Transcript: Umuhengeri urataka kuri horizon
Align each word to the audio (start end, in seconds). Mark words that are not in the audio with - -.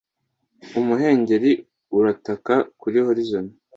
Umuhengeri 0.79 1.51
urataka 1.97 2.55
kuri 2.81 2.97
horizon 3.07 3.45